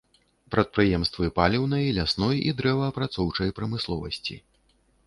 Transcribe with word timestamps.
Прадпрыемствы 0.55 1.29
паліўнай, 1.39 1.85
лясной 1.99 2.43
і 2.49 2.57
дрэваапрацоўчай 2.63 3.57
прамысловасці. 3.61 4.35